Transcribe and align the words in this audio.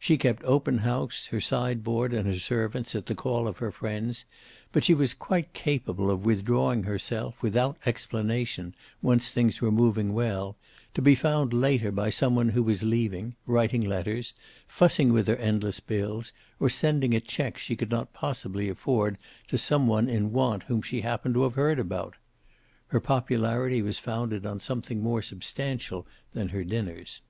She 0.00 0.18
kept 0.18 0.42
open 0.42 0.78
house, 0.78 1.26
her 1.26 1.40
side 1.40 1.84
board 1.84 2.12
and 2.12 2.26
her 2.26 2.40
servants 2.40 2.96
at 2.96 3.06
the 3.06 3.14
call 3.14 3.46
of 3.46 3.58
her 3.58 3.70
friends, 3.70 4.24
but 4.72 4.82
she 4.82 4.94
was 4.94 5.14
quite 5.14 5.52
capable 5.54 6.10
of 6.10 6.24
withdrawing 6.24 6.82
herself, 6.82 7.40
without 7.40 7.78
explanation, 7.86 8.74
once 9.00 9.30
things 9.30 9.60
were 9.60 9.70
moving 9.70 10.12
well, 10.12 10.56
to 10.94 11.00
be 11.00 11.14
found 11.14 11.52
later 11.52 11.92
by 11.92 12.10
some 12.10 12.34
one 12.34 12.48
who 12.48 12.64
was 12.64 12.82
leaving, 12.82 13.36
writing 13.46 13.82
letters, 13.84 14.34
fussing 14.66 15.12
with 15.12 15.28
her 15.28 15.36
endless 15.36 15.78
bills, 15.78 16.32
or 16.58 16.68
sending 16.68 17.14
a 17.14 17.20
check 17.20 17.56
she 17.56 17.76
could 17.76 17.92
not 17.92 18.12
possibly 18.12 18.68
afford 18.68 19.18
to 19.46 19.56
some 19.56 19.86
one 19.86 20.08
in 20.08 20.32
want 20.32 20.64
whom 20.64 20.82
she 20.82 21.02
happened 21.02 21.34
to 21.34 21.44
have 21.44 21.54
heard 21.54 21.78
about. 21.78 22.16
Her 22.88 22.98
popularity 22.98 23.82
was 23.82 24.00
founded 24.00 24.44
on 24.44 24.58
something 24.58 25.00
more 25.00 25.22
substantial 25.22 26.08
than 26.32 26.48
her 26.48 26.64
dinners. 26.64 27.20